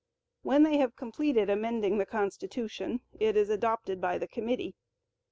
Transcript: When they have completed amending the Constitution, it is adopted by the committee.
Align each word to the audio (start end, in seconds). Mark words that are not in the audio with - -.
When 0.41 0.63
they 0.63 0.77
have 0.77 0.95
completed 0.95 1.47
amending 1.47 1.99
the 1.99 2.07
Constitution, 2.07 3.01
it 3.19 3.37
is 3.37 3.51
adopted 3.51 4.01
by 4.01 4.17
the 4.17 4.27
committee. 4.27 4.73